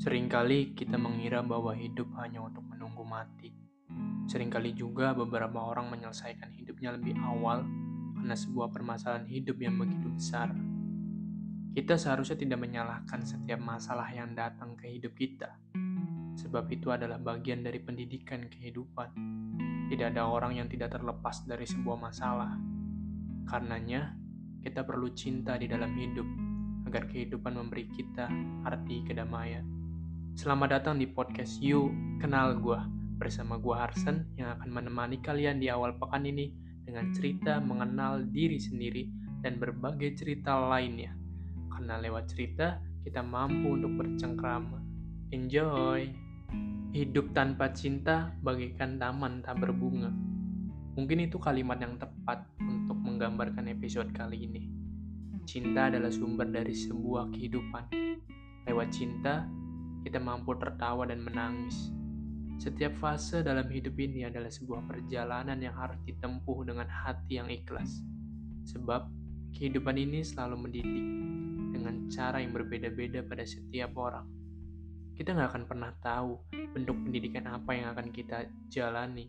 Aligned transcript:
Seringkali 0.00 0.72
kita 0.72 0.96
mengira 0.96 1.44
bahwa 1.44 1.76
hidup 1.76 2.08
hanya 2.24 2.40
untuk 2.40 2.64
menunggu 2.64 3.04
mati. 3.04 3.52
Seringkali 4.32 4.72
juga 4.72 5.12
beberapa 5.12 5.60
orang 5.60 5.92
menyelesaikan 5.92 6.56
hidupnya 6.56 6.96
lebih 6.96 7.20
awal 7.20 7.68
karena 8.16 8.32
sebuah 8.32 8.72
permasalahan 8.72 9.28
hidup 9.28 9.60
yang 9.60 9.76
begitu 9.76 10.08
besar. 10.08 10.56
Kita 11.76 12.00
seharusnya 12.00 12.40
tidak 12.40 12.64
menyalahkan 12.64 13.28
setiap 13.28 13.60
masalah 13.60 14.08
yang 14.08 14.32
datang 14.32 14.72
ke 14.72 14.88
hidup 14.88 15.12
kita, 15.12 15.60
sebab 16.32 16.64
itu 16.72 16.88
adalah 16.88 17.20
bagian 17.20 17.60
dari 17.60 17.84
pendidikan 17.84 18.48
kehidupan. 18.48 19.12
Tidak 19.92 20.16
ada 20.16 20.32
orang 20.32 20.64
yang 20.64 20.68
tidak 20.72 20.96
terlepas 20.96 21.44
dari 21.44 21.68
sebuah 21.68 22.00
masalah. 22.00 22.56
Karenanya, 23.44 24.16
kita 24.64 24.80
perlu 24.80 25.12
cinta 25.12 25.60
di 25.60 25.68
dalam 25.68 25.92
hidup 25.92 26.28
agar 26.88 27.04
kehidupan 27.04 27.52
memberi 27.52 27.84
kita 27.92 28.32
arti 28.64 29.04
kedamaian. 29.04 29.79
Selamat 30.38 30.78
datang 30.78 31.02
di 31.02 31.10
podcast 31.10 31.58
You 31.58 31.90
Kenal 32.22 32.54
Gua 32.62 32.86
bersama 33.18 33.58
gua 33.58 33.82
Harsen 33.82 34.30
yang 34.38 34.54
akan 34.54 34.70
menemani 34.70 35.18
kalian 35.18 35.58
di 35.58 35.66
awal 35.66 35.98
pekan 35.98 36.22
ini 36.22 36.54
dengan 36.86 37.10
cerita 37.10 37.58
mengenal 37.58 38.22
diri 38.30 38.54
sendiri 38.54 39.10
dan 39.42 39.58
berbagai 39.58 40.14
cerita 40.14 40.54
lainnya. 40.70 41.10
Karena 41.74 41.98
lewat 41.98 42.30
cerita 42.30 42.78
kita 43.02 43.26
mampu 43.26 43.74
untuk 43.74 43.90
bercengkrama. 43.98 44.78
Enjoy. 45.34 46.06
Hidup 46.94 47.34
tanpa 47.34 47.74
cinta 47.74 48.30
bagaikan 48.46 49.02
taman 49.02 49.42
tak 49.42 49.58
berbunga. 49.58 50.14
Mungkin 50.94 51.26
itu 51.26 51.42
kalimat 51.42 51.82
yang 51.82 51.98
tepat 51.98 52.46
untuk 52.62 52.98
menggambarkan 53.02 53.66
episode 53.66 54.14
kali 54.14 54.46
ini. 54.46 54.62
Cinta 55.42 55.90
adalah 55.90 56.14
sumber 56.14 56.46
dari 56.46 56.70
sebuah 56.70 57.34
kehidupan. 57.34 57.90
Lewat 58.70 58.88
cinta, 58.94 59.50
kita 60.04 60.18
mampu 60.20 60.56
tertawa 60.56 61.04
dan 61.08 61.20
menangis. 61.20 61.92
Setiap 62.60 62.92
fase 63.00 63.40
dalam 63.40 63.64
hidup 63.72 63.96
ini 63.96 64.28
adalah 64.28 64.52
sebuah 64.52 64.84
perjalanan 64.84 65.56
yang 65.56 65.72
harus 65.72 65.96
ditempuh 66.04 66.68
dengan 66.68 66.84
hati 66.84 67.40
yang 67.40 67.48
ikhlas. 67.48 68.04
Sebab 68.68 69.08
kehidupan 69.56 69.96
ini 69.96 70.20
selalu 70.20 70.68
mendidik 70.68 71.06
dengan 71.72 72.04
cara 72.12 72.44
yang 72.44 72.52
berbeda-beda 72.52 73.24
pada 73.24 73.48
setiap 73.48 73.96
orang. 73.96 74.28
Kita 75.16 75.32
nggak 75.32 75.48
akan 75.52 75.64
pernah 75.68 75.92
tahu 76.04 76.36
bentuk 76.76 76.96
pendidikan 77.00 77.48
apa 77.48 77.70
yang 77.76 77.92
akan 77.96 78.12
kita 78.12 78.48
jalani. 78.68 79.28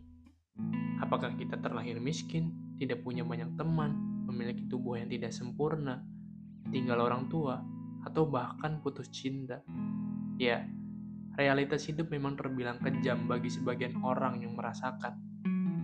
Apakah 1.00 1.32
kita 1.36 1.56
terlahir 1.56 1.98
miskin, 1.98 2.76
tidak 2.76 3.00
punya 3.00 3.24
banyak 3.24 3.56
teman, 3.56 3.96
memiliki 4.28 4.68
tubuh 4.68 5.00
yang 5.00 5.08
tidak 5.08 5.32
sempurna, 5.32 6.04
tinggal 6.70 7.00
orang 7.02 7.26
tua, 7.32 7.60
atau 8.04 8.28
bahkan 8.28 8.80
putus 8.82 9.08
cinta. 9.10 9.62
Ya, 10.40 10.64
realitas 11.36 11.84
hidup 11.88 12.12
memang 12.12 12.36
terbilang 12.36 12.80
kejam 12.80 13.24
bagi 13.28 13.48
sebagian 13.48 14.00
orang 14.04 14.40
yang 14.44 14.56
merasakan. 14.56 15.16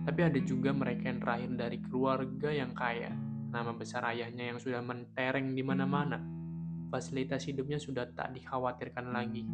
Tapi 0.05 0.21
ada 0.25 0.39
juga 0.41 0.73
mereka 0.73 1.09
yang 1.09 1.21
terakhir 1.21 1.51
dari 1.53 1.77
keluarga 1.85 2.49
yang 2.49 2.73
kaya, 2.73 3.13
nama 3.49 3.73
besar 3.73 4.05
ayahnya 4.09 4.53
yang 4.53 4.59
sudah 4.61 4.81
mentereng 4.81 5.53
di 5.53 5.61
mana-mana. 5.61 6.17
Fasilitas 6.89 7.45
hidupnya 7.45 7.77
sudah 7.77 8.09
tak 8.17 8.33
dikhawatirkan 8.33 9.13
lagi. 9.13 9.45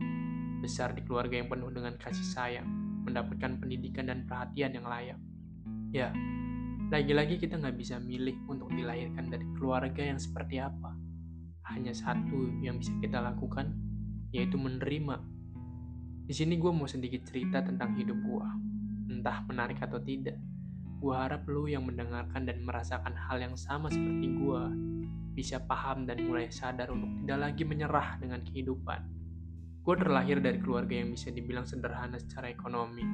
Besar 0.63 0.95
di 0.95 1.03
keluarga 1.03 1.35
yang 1.35 1.51
penuh 1.51 1.67
dengan 1.71 1.99
kasih 1.99 2.23
sayang, 2.23 2.67
mendapatkan 3.03 3.59
pendidikan 3.59 4.07
dan 4.07 4.23
perhatian 4.23 4.71
yang 4.79 4.87
layak. 4.87 5.19
Ya, 5.91 6.15
lagi-lagi 6.87 7.35
kita 7.35 7.59
nggak 7.59 7.75
bisa 7.75 7.99
milih 7.99 8.39
untuk 8.47 8.71
dilahirkan 8.71 9.27
dari 9.27 9.45
keluarga 9.59 10.01
yang 10.01 10.19
seperti 10.19 10.63
apa. 10.63 10.95
Hanya 11.67 11.91
satu 11.91 12.61
yang 12.63 12.79
bisa 12.79 12.95
kita 13.03 13.19
lakukan, 13.19 13.84
yaitu 14.35 14.59
menerima. 14.59 15.15
Di 16.27 16.33
sini 16.35 16.59
gue 16.59 16.71
mau 16.75 16.89
sedikit 16.89 17.23
cerita 17.23 17.63
tentang 17.63 17.95
hidup 17.95 18.19
gue, 18.19 18.47
entah 19.15 19.47
menarik 19.47 19.79
atau 19.79 20.03
tidak. 20.03 20.35
Gue 20.99 21.15
harap 21.15 21.47
lu 21.47 21.71
yang 21.71 21.87
mendengarkan 21.87 22.43
dan 22.43 22.59
merasakan 22.67 23.15
hal 23.15 23.39
yang 23.39 23.55
sama 23.55 23.87
seperti 23.87 24.27
gue 24.35 24.61
bisa 25.35 25.59
paham 25.63 26.07
dan 26.07 26.23
mulai 26.23 26.47
sadar 26.47 26.91
untuk 26.91 27.11
tidak 27.23 27.39
lagi 27.51 27.63
menyerah 27.67 28.15
dengan 28.19 28.39
kehidupan. 28.43 28.99
Gue 29.85 29.95
terlahir 30.01 30.41
dari 30.41 30.57
keluarga 30.57 30.97
yang 30.97 31.13
bisa 31.13 31.29
dibilang 31.29 31.67
sederhana 31.67 32.17
secara 32.17 32.49
ekonomi. 32.49 33.05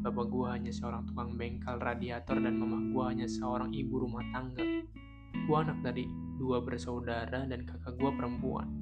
Bapak 0.00 0.26
gue 0.32 0.46
hanya 0.48 0.72
seorang 0.72 1.06
tukang 1.06 1.36
bengkel 1.36 1.76
radiator 1.76 2.40
dan 2.40 2.56
mama 2.56 2.80
gue 2.80 3.04
hanya 3.04 3.28
seorang 3.28 3.70
ibu 3.70 4.00
rumah 4.00 4.24
tangga. 4.32 4.64
Gue 5.46 5.56
anak 5.60 5.84
dari 5.84 6.08
dua 6.40 6.64
bersaudara 6.64 7.44
dan 7.46 7.68
kakak 7.68 7.94
gue 8.00 8.10
perempuan. 8.16 8.79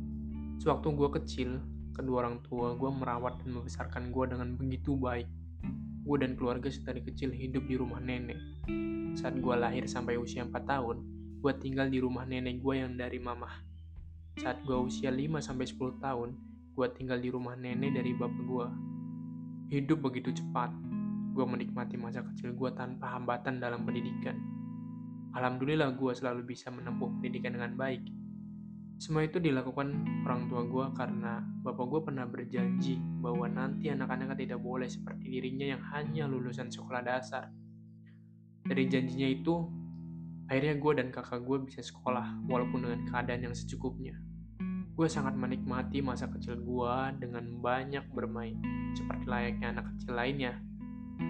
Sewaktu 0.58 0.90
gue 0.90 1.08
kecil, 1.22 1.50
kedua 1.94 2.26
orang 2.26 2.42
tua 2.42 2.74
gue 2.74 2.90
merawat 2.90 3.38
dan 3.46 3.54
membesarkan 3.54 4.10
gue 4.10 4.24
dengan 4.26 4.58
begitu 4.58 4.98
baik. 4.98 5.30
Gue 6.02 6.18
dan 6.18 6.34
keluarga 6.34 6.66
sedari 6.66 6.98
kecil 6.98 7.30
hidup 7.30 7.62
di 7.70 7.78
rumah 7.78 8.02
nenek. 8.02 8.34
Saat 9.14 9.38
gue 9.38 9.54
lahir 9.54 9.86
sampai 9.86 10.18
usia 10.18 10.42
4 10.42 10.50
tahun, 10.66 11.06
gue 11.38 11.52
tinggal 11.62 11.86
di 11.86 12.02
rumah 12.02 12.26
nenek 12.26 12.58
gue 12.58 12.74
yang 12.74 12.98
dari 12.98 13.22
mamah. 13.22 13.54
Saat 14.42 14.66
gue 14.66 14.74
usia 14.74 15.14
5-10 15.14 15.78
tahun, 16.02 16.34
gue 16.74 16.86
tinggal 16.90 17.22
di 17.22 17.30
rumah 17.30 17.54
nenek 17.54 17.94
dari 17.94 18.10
bapak 18.18 18.42
gue. 18.42 18.66
Hidup 19.78 20.10
begitu 20.10 20.34
cepat. 20.34 20.74
Gue 21.38 21.46
menikmati 21.46 21.94
masa 21.94 22.26
kecil 22.34 22.50
gue 22.58 22.70
tanpa 22.74 23.14
hambatan 23.14 23.62
dalam 23.62 23.86
pendidikan. 23.86 24.34
Alhamdulillah 25.38 25.94
gue 25.94 26.12
selalu 26.18 26.50
bisa 26.50 26.74
menempuh 26.74 27.14
pendidikan 27.14 27.54
dengan 27.54 27.78
baik 27.78 28.17
semua 28.98 29.22
itu 29.22 29.38
dilakukan 29.38 29.94
orang 30.26 30.50
tua 30.50 30.66
gue 30.66 30.86
karena 30.98 31.38
bapak 31.62 31.86
gue 31.86 32.00
pernah 32.02 32.26
berjanji 32.26 32.98
bahwa 33.22 33.46
nanti 33.46 33.94
anak-anak 33.94 34.34
tidak 34.34 34.58
boleh 34.58 34.90
seperti 34.90 35.38
dirinya 35.38 35.78
yang 35.78 35.82
hanya 35.94 36.26
lulusan 36.26 36.66
sekolah 36.66 37.06
dasar. 37.06 37.46
Dari 38.66 38.90
janjinya 38.90 39.30
itu, 39.30 39.54
akhirnya 40.50 40.82
gue 40.82 40.92
dan 40.98 41.08
kakak 41.14 41.46
gue 41.46 41.62
bisa 41.62 41.78
sekolah 41.78 42.42
walaupun 42.50 42.90
dengan 42.90 43.00
keadaan 43.06 43.46
yang 43.46 43.54
secukupnya. 43.54 44.18
Gue 44.98 45.06
sangat 45.06 45.38
menikmati 45.38 46.02
masa 46.02 46.26
kecil 46.26 46.58
gue 46.58 46.94
dengan 47.22 47.62
banyak 47.62 48.02
bermain, 48.10 48.58
seperti 48.98 49.30
layaknya 49.30 49.78
anak 49.78 49.94
kecil 49.94 50.18
lainnya. 50.18 50.58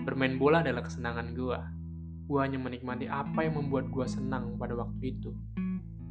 Bermain 0.08 0.40
bola 0.40 0.64
adalah 0.64 0.88
kesenangan 0.88 1.36
gue. 1.36 1.60
Gue 2.32 2.40
hanya 2.40 2.56
menikmati 2.56 3.12
apa 3.12 3.44
yang 3.44 3.60
membuat 3.60 3.92
gue 3.92 4.08
senang 4.08 4.56
pada 4.56 4.72
waktu 4.72 5.20
itu 5.20 5.36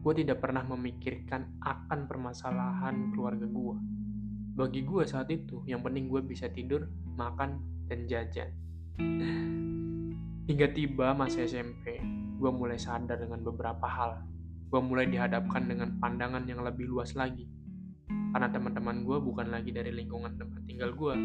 gue 0.08 0.24
tidak 0.24 0.40
pernah 0.40 0.64
memikirkan 0.64 1.60
akan 1.60 2.08
permasalahan 2.08 3.12
keluarga 3.12 3.44
gue. 3.44 3.76
Bagi 4.56 4.88
gue 4.88 5.04
saat 5.04 5.28
itu, 5.36 5.68
yang 5.68 5.84
penting 5.84 6.08
gue 6.08 6.24
bisa 6.24 6.48
tidur, 6.48 6.88
makan, 7.20 7.60
dan 7.92 8.08
jajan. 8.08 8.56
Hingga 10.48 10.72
tiba 10.72 11.12
masa 11.12 11.44
SMP, 11.44 12.00
gue 12.40 12.52
mulai 12.56 12.80
sadar 12.80 13.20
dengan 13.20 13.44
beberapa 13.44 13.84
hal. 13.84 14.24
Gue 14.72 14.80
mulai 14.80 15.12
dihadapkan 15.12 15.68
dengan 15.68 16.00
pandangan 16.00 16.48
yang 16.48 16.64
lebih 16.64 16.88
luas 16.88 17.12
lagi. 17.12 17.44
Karena 18.08 18.48
teman-teman 18.48 19.04
gue 19.04 19.20
bukan 19.20 19.52
lagi 19.52 19.76
dari 19.76 19.92
lingkungan 19.92 20.40
tempat 20.40 20.64
tinggal 20.72 20.96
gue, 20.96 21.20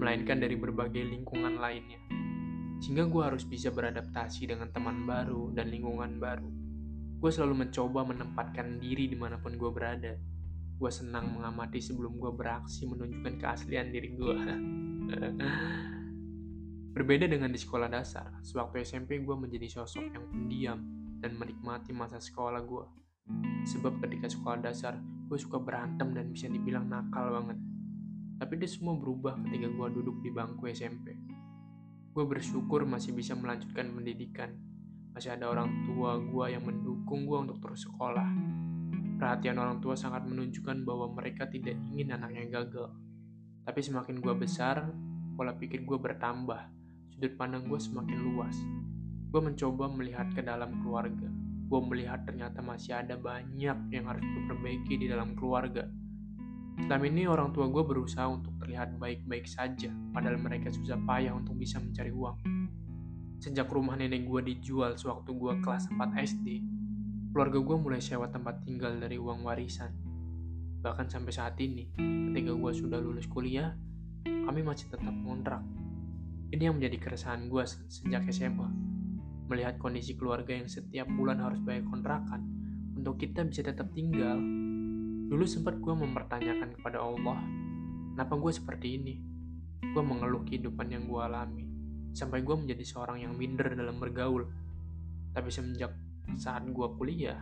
melainkan 0.00 0.40
dari 0.40 0.56
berbagai 0.56 1.04
lingkungan 1.04 1.60
lainnya. 1.60 2.00
Sehingga 2.80 3.04
gue 3.04 3.22
harus 3.28 3.44
bisa 3.44 3.68
beradaptasi 3.68 4.48
dengan 4.48 4.72
teman 4.72 5.04
baru 5.04 5.52
dan 5.52 5.68
lingkungan 5.68 6.16
baru 6.16 6.69
Gue 7.20 7.28
selalu 7.28 7.68
mencoba 7.68 8.00
menempatkan 8.08 8.80
diri 8.80 9.04
di 9.04 9.12
mana 9.12 9.36
pun 9.36 9.52
gue 9.52 9.68
berada. 9.68 10.16
Gue 10.80 10.88
senang 10.88 11.36
mengamati 11.36 11.76
sebelum 11.76 12.16
gue 12.16 12.32
beraksi 12.32 12.88
menunjukkan 12.88 13.36
keaslian 13.36 13.92
diri 13.92 14.16
gue. 14.16 14.36
Berbeda 16.96 17.28
dengan 17.28 17.52
di 17.52 17.60
sekolah 17.60 17.92
dasar, 17.92 18.40
sewaktu 18.40 18.80
SMP 18.88 19.20
gue 19.20 19.36
menjadi 19.36 19.68
sosok 19.68 20.16
yang 20.16 20.24
pendiam 20.32 20.80
dan 21.20 21.36
menikmati 21.36 21.92
masa 21.92 22.16
sekolah 22.16 22.64
gue. 22.64 22.88
Sebab 23.68 24.00
ketika 24.00 24.32
sekolah 24.32 24.64
dasar, 24.64 24.96
gue 25.28 25.36
suka 25.36 25.60
berantem 25.60 26.16
dan 26.16 26.32
bisa 26.32 26.48
dibilang 26.48 26.88
nakal 26.88 27.36
banget. 27.36 27.60
Tapi 28.40 28.56
itu 28.64 28.80
semua 28.80 28.96
berubah 28.96 29.36
ketika 29.44 29.68
gue 29.68 29.88
duduk 29.92 30.24
di 30.24 30.32
bangku 30.32 30.72
SMP. 30.72 31.20
Gue 32.16 32.24
bersyukur 32.24 32.88
masih 32.88 33.12
bisa 33.12 33.36
melanjutkan 33.36 33.92
pendidikan 33.92 34.56
masih 35.10 35.34
ada 35.34 35.50
orang 35.50 35.84
tua 35.86 36.22
gue 36.22 36.46
yang 36.54 36.62
mendukung 36.62 36.99
gue 37.18 37.38
untuk 37.38 37.58
terus 37.58 37.86
sekolah. 37.86 38.30
Perhatian 39.18 39.58
orang 39.58 39.82
tua 39.82 39.98
sangat 39.98 40.24
menunjukkan 40.24 40.86
bahwa 40.86 41.12
mereka 41.12 41.44
tidak 41.50 41.76
ingin 41.92 42.14
anaknya 42.14 42.46
gagal. 42.48 42.94
Tapi 43.66 43.80
semakin 43.82 44.22
gue 44.22 44.34
besar, 44.38 44.88
pola 45.36 45.52
pikir 45.54 45.84
gue 45.84 45.98
bertambah, 45.98 46.60
sudut 47.12 47.34
pandang 47.36 47.68
gue 47.68 47.76
semakin 47.76 48.18
luas. 48.20 48.56
Gue 49.30 49.42
mencoba 49.44 49.86
melihat 49.92 50.32
ke 50.32 50.42
dalam 50.42 50.80
keluarga. 50.82 51.28
Gue 51.70 51.80
melihat 51.86 52.26
ternyata 52.26 52.58
masih 52.64 52.98
ada 52.98 53.14
banyak 53.14 53.78
yang 53.94 54.04
harus 54.10 54.24
gue 54.24 54.42
perbaiki 54.50 54.98
di 54.98 55.06
dalam 55.06 55.38
keluarga. 55.38 55.86
Selama 56.80 57.04
ini 57.06 57.28
orang 57.28 57.52
tua 57.52 57.68
gue 57.68 57.84
berusaha 57.84 58.24
untuk 58.26 58.56
terlihat 58.56 58.96
baik-baik 58.96 59.44
saja, 59.44 59.92
padahal 60.16 60.40
mereka 60.40 60.72
susah 60.72 60.96
payah 61.04 61.36
untuk 61.36 61.54
bisa 61.60 61.76
mencari 61.76 62.08
uang. 62.08 62.40
Sejak 63.40 63.68
rumah 63.68 64.00
nenek 64.00 64.24
gue 64.24 64.40
dijual 64.52 64.96
sewaktu 64.96 65.32
gue 65.32 65.52
kelas 65.60 65.92
4 65.92 65.96
SD, 66.24 66.46
keluarga 67.30 67.62
gue 67.62 67.76
mulai 67.78 68.02
sewa 68.02 68.26
tempat 68.26 68.66
tinggal 68.66 68.98
dari 68.98 69.14
uang 69.14 69.46
warisan. 69.46 69.94
Bahkan 70.82 71.06
sampai 71.06 71.30
saat 71.30 71.54
ini, 71.62 71.86
ketika 71.94 72.50
gue 72.58 72.72
sudah 72.74 72.98
lulus 72.98 73.30
kuliah, 73.30 73.70
kami 74.26 74.66
masih 74.66 74.90
tetap 74.90 75.14
kontrak. 75.22 75.62
Ini 76.50 76.66
yang 76.66 76.82
menjadi 76.82 76.98
keresahan 76.98 77.46
gue 77.46 77.62
sejak 77.86 78.26
SMA. 78.34 78.66
Melihat 79.46 79.78
kondisi 79.78 80.18
keluarga 80.18 80.58
yang 80.58 80.66
setiap 80.66 81.06
bulan 81.06 81.38
harus 81.38 81.62
bayar 81.62 81.86
kontrakan, 81.86 82.42
untuk 82.98 83.14
kita 83.22 83.46
bisa 83.46 83.62
tetap 83.62 83.94
tinggal. 83.94 84.34
Dulu 85.30 85.46
sempat 85.46 85.78
gue 85.78 85.94
mempertanyakan 85.94 86.82
kepada 86.82 86.98
Allah, 86.98 87.38
kenapa 88.18 88.34
gue 88.34 88.50
seperti 88.50 88.98
ini? 88.98 89.14
Gue 89.94 90.02
mengeluh 90.02 90.42
kehidupan 90.42 90.90
yang 90.90 91.06
gue 91.06 91.22
alami, 91.22 91.62
sampai 92.10 92.42
gue 92.42 92.56
menjadi 92.58 92.82
seorang 92.82 93.22
yang 93.22 93.38
minder 93.38 93.70
dalam 93.78 94.02
bergaul. 94.02 94.50
Tapi 95.30 95.46
semenjak 95.46 96.09
saat 96.36 96.66
gue 96.68 96.88
kuliah, 96.98 97.40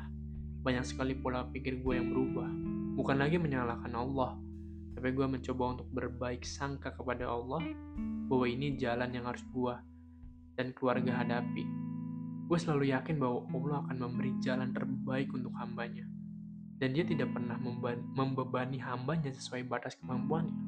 banyak 0.62 0.85
sekali 0.85 1.17
pola 1.17 1.49
pikir 1.49 1.81
gue 1.81 1.94
yang 1.96 2.12
berubah. 2.12 2.49
Bukan 2.99 3.17
lagi 3.19 3.37
menyalahkan 3.40 3.93
Allah, 3.94 4.37
tapi 4.99 5.14
gue 5.14 5.26
mencoba 5.31 5.79
untuk 5.79 5.88
berbaik 5.94 6.43
sangka 6.43 6.90
kepada 6.90 7.31
Allah 7.31 7.62
bahwa 8.26 8.46
ini 8.50 8.75
jalan 8.75 9.14
yang 9.14 9.31
harus 9.31 9.46
gue 9.55 9.75
dan 10.58 10.75
keluarga 10.75 11.23
hadapi. 11.23 11.62
Gue 12.50 12.58
selalu 12.58 12.90
yakin 12.90 13.23
bahwa 13.23 13.46
Allah 13.55 13.79
akan 13.87 13.96
memberi 13.96 14.32
jalan 14.43 14.75
terbaik 14.75 15.31
untuk 15.31 15.55
hambanya. 15.55 16.02
Dan 16.79 16.94
dia 16.94 17.06
tidak 17.06 17.31
pernah 17.31 17.58
membebani 18.14 18.79
hambanya 18.82 19.31
sesuai 19.31 19.67
batas 19.70 19.94
kemampuannya. 20.02 20.58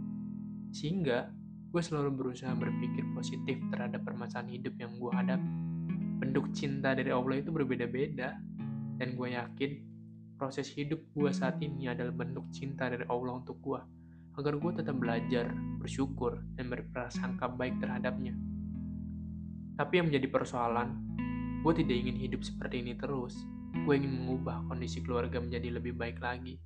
Sehingga 0.71 1.31
gue 1.71 1.83
selalu 1.83 2.11
berusaha 2.15 2.55
berpikir 2.55 3.03
positif 3.15 3.59
terhadap 3.71 4.03
permasalahan 4.07 4.55
hidup 4.55 4.75
yang 4.79 4.95
gue 4.95 5.11
hadapi. 5.11 5.51
Bentuk 6.21 6.53
cinta 6.53 6.93
dari 6.93 7.09
Allah 7.09 7.41
itu 7.41 7.49
berbeda-beda, 7.49 8.37
dan 9.01 9.17
gue 9.17 9.29
yakin 9.33 9.71
proses 10.37 10.69
hidup 10.77 11.01
gue 11.17 11.33
saat 11.33 11.57
ini 11.65 11.89
adalah 11.89 12.13
bentuk 12.13 12.45
cinta 12.53 12.93
dari 12.93 13.09
Allah 13.09 13.41
untuk 13.41 13.57
gue, 13.65 13.81
agar 14.37 14.61
gue 14.61 14.73
tetap 14.77 14.97
belajar, 15.01 15.49
bersyukur, 15.81 16.45
dan 16.61 16.69
berprasangka 16.69 17.49
baik 17.57 17.81
terhadapnya. 17.81 18.37
Tapi 19.81 19.93
yang 19.97 20.13
menjadi 20.13 20.29
persoalan, 20.29 20.89
gue 21.65 21.73
tidak 21.73 21.97
ingin 22.05 22.17
hidup 22.21 22.45
seperti 22.45 22.85
ini 22.85 22.93
terus. 23.01 23.33
Gue 23.89 23.97
ingin 23.97 24.13
mengubah 24.13 24.69
kondisi 24.69 25.01
keluarga 25.01 25.41
menjadi 25.41 25.81
lebih 25.81 25.97
baik 25.97 26.21
lagi. 26.21 26.61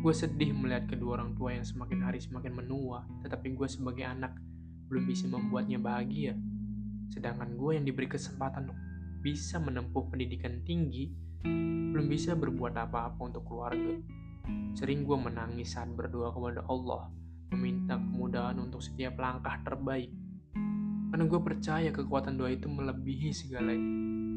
Gue 0.00 0.14
sedih 0.14 0.54
melihat 0.54 0.86
kedua 0.86 1.18
orang 1.18 1.34
tua 1.34 1.58
yang 1.58 1.66
semakin 1.66 2.06
hari 2.06 2.22
semakin 2.22 2.54
menua, 2.54 3.02
tetapi 3.26 3.50
gue 3.50 3.66
sebagai 3.66 4.06
anak 4.06 4.38
belum 4.86 5.04
bisa 5.10 5.26
membuatnya 5.26 5.82
bahagia. 5.82 6.38
Sedangkan 7.10 7.58
gue 7.58 7.76
yang 7.76 7.84
diberi 7.84 8.06
kesempatan 8.06 8.70
untuk 8.70 8.78
bisa 9.20 9.60
menempuh 9.60 10.08
pendidikan 10.08 10.62
tinggi, 10.64 11.10
belum 11.90 12.06
bisa 12.08 12.38
berbuat 12.38 12.72
apa-apa 12.72 13.20
untuk 13.20 13.44
keluarga. 13.44 13.98
Sering 14.78 15.04
gue 15.04 15.18
menangis 15.18 15.76
saat 15.76 15.92
berdoa 15.92 16.32
kepada 16.32 16.64
Allah, 16.70 17.10
meminta 17.52 17.98
kemudahan 17.98 18.56
untuk 18.62 18.80
setiap 18.80 19.18
langkah 19.18 19.58
terbaik. 19.66 20.08
Karena 21.10 21.26
gue 21.26 21.40
percaya 21.42 21.90
kekuatan 21.90 22.38
doa 22.38 22.54
itu 22.54 22.70
melebihi 22.70 23.34
segalanya. 23.34 23.90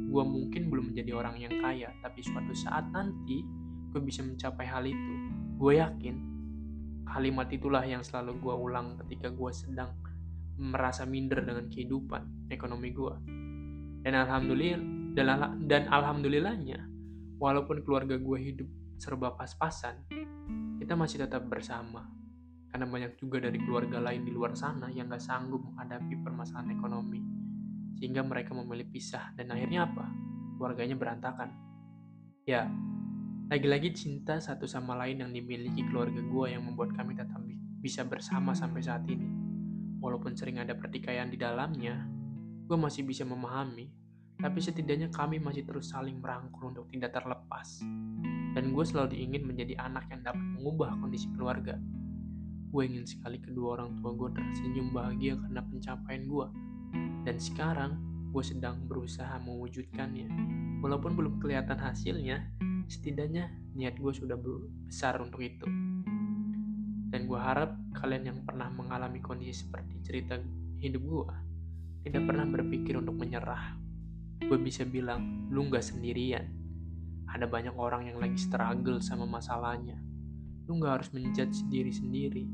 Gue 0.10 0.24
mungkin 0.26 0.74
belum 0.74 0.92
menjadi 0.92 1.14
orang 1.14 1.38
yang 1.38 1.54
kaya, 1.62 1.94
tapi 2.02 2.26
suatu 2.26 2.52
saat 2.58 2.90
nanti 2.90 3.46
gue 3.94 4.02
bisa 4.02 4.26
mencapai 4.26 4.66
hal 4.66 4.84
itu. 4.90 5.14
Gue 5.62 5.78
yakin 5.78 6.34
kalimat 7.06 7.46
itulah 7.54 7.86
yang 7.86 8.02
selalu 8.02 8.42
gue 8.42 8.56
ulang 8.58 8.98
ketika 9.06 9.30
gue 9.30 9.52
sedang 9.54 9.94
merasa 10.58 11.06
minder 11.08 11.42
dengan 11.42 11.66
kehidupan 11.70 12.50
ekonomi 12.54 12.90
gue. 12.94 13.16
Dan 14.04 14.14
alhamdulillah 14.20 14.82
dan, 15.64 15.84
alhamdulillahnya, 15.88 16.90
walaupun 17.38 17.86
keluarga 17.86 18.18
gue 18.18 18.40
hidup 18.42 18.70
serba 18.98 19.38
pas-pasan, 19.38 20.06
kita 20.82 20.98
masih 20.98 21.22
tetap 21.22 21.46
bersama. 21.46 22.10
Karena 22.74 22.90
banyak 22.90 23.22
juga 23.22 23.38
dari 23.38 23.62
keluarga 23.62 24.02
lain 24.02 24.26
di 24.26 24.34
luar 24.34 24.58
sana 24.58 24.90
yang 24.90 25.06
gak 25.14 25.22
sanggup 25.22 25.62
menghadapi 25.62 26.18
permasalahan 26.26 26.74
ekonomi. 26.74 27.22
Sehingga 28.02 28.26
mereka 28.26 28.58
memilih 28.58 28.90
pisah 28.90 29.30
dan 29.38 29.54
akhirnya 29.54 29.86
apa? 29.86 30.10
Keluarganya 30.58 30.98
berantakan. 30.98 31.54
Ya, 32.50 32.66
lagi-lagi 33.54 33.94
cinta 33.94 34.42
satu 34.42 34.66
sama 34.66 34.98
lain 34.98 35.22
yang 35.22 35.32
dimiliki 35.32 35.86
keluarga 35.86 36.20
gue 36.26 36.46
yang 36.50 36.66
membuat 36.66 36.98
kami 36.98 37.14
tetap 37.14 37.40
bisa 37.78 38.02
bersama 38.08 38.58
sampai 38.58 38.82
saat 38.82 39.06
ini. 39.06 39.43
Walaupun 40.04 40.36
sering 40.36 40.60
ada 40.60 40.76
pertikaian 40.76 41.32
di 41.32 41.40
dalamnya, 41.40 42.04
gue 42.68 42.76
masih 42.76 43.08
bisa 43.08 43.24
memahami, 43.24 43.88
tapi 44.36 44.60
setidaknya 44.60 45.08
kami 45.08 45.40
masih 45.40 45.64
terus 45.64 45.96
saling 45.96 46.20
merangkul 46.20 46.76
untuk 46.76 46.92
tidak 46.92 47.16
terlepas. 47.16 47.80
Dan 48.52 48.76
gue 48.76 48.84
selalu 48.84 49.16
ingin 49.16 49.48
menjadi 49.48 49.80
anak 49.80 50.12
yang 50.12 50.28
dapat 50.28 50.44
mengubah 50.60 51.00
kondisi 51.00 51.32
keluarga. 51.32 51.80
Gue 52.68 52.84
ingin 52.84 53.08
sekali 53.08 53.40
kedua 53.40 53.80
orang 53.80 53.96
tua 54.04 54.12
gue 54.12 54.30
tersenyum 54.36 54.92
bahagia 54.92 55.40
karena 55.40 55.62
pencapaian 55.64 56.24
gue. 56.28 56.48
Dan 57.24 57.36
sekarang, 57.40 57.92
gue 58.36 58.44
sedang 58.44 58.84
berusaha 58.84 59.40
mewujudkannya. 59.40 60.28
Walaupun 60.84 61.16
belum 61.16 61.40
kelihatan 61.40 61.80
hasilnya, 61.80 62.52
setidaknya 62.92 63.48
niat 63.80 63.96
gue 63.96 64.12
sudah 64.12 64.36
besar 64.36 65.24
untuk 65.24 65.40
itu. 65.40 65.64
Dan 67.14 67.30
gue 67.30 67.38
harap 67.38 67.78
kalian 67.94 68.26
yang 68.26 68.40
pernah 68.42 68.74
mengalami 68.74 69.22
kondisi 69.22 69.70
seperti 69.70 70.02
cerita 70.02 70.34
hidup 70.82 71.04
gue, 71.06 71.30
tidak 72.10 72.26
pernah 72.26 72.50
berpikir 72.50 72.98
untuk 72.98 73.22
menyerah. 73.22 73.78
Gue 74.42 74.58
bisa 74.58 74.82
bilang, 74.82 75.46
lu 75.54 75.70
gak 75.70 75.86
sendirian. 75.86 76.50
Ada 77.30 77.46
banyak 77.46 77.78
orang 77.78 78.10
yang 78.10 78.18
lagi 78.18 78.42
struggle 78.42 78.98
sama 78.98 79.30
masalahnya. 79.30 80.02
Lu 80.66 80.82
gak 80.82 81.06
harus 81.06 81.10
menjudge 81.14 81.70
diri 81.70 81.94
sendiri. 81.94 82.50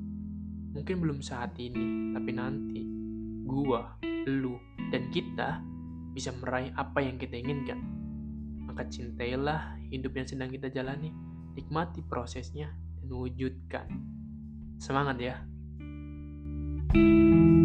Mungkin 0.76 1.08
belum 1.08 1.24
saat 1.24 1.56
ini, 1.56 2.12
tapi 2.12 2.32
nanti, 2.36 2.84
gue, 3.48 3.82
lu, 4.28 4.60
dan 4.92 5.08
kita 5.08 5.64
bisa 6.12 6.36
meraih 6.36 6.76
apa 6.76 7.00
yang 7.00 7.16
kita 7.16 7.40
inginkan. 7.40 7.80
Maka 8.68 8.92
cintailah 8.92 9.80
hidup 9.88 10.20
yang 10.20 10.28
sedang 10.28 10.52
kita 10.52 10.68
jalani, 10.68 11.16
nikmati 11.56 12.04
prosesnya, 12.04 12.76
dan 13.00 13.08
wujudkan. 13.08 14.19
Semangat 14.80 15.20
ya! 15.20 15.36
thank 16.90 16.96
you 16.96 17.59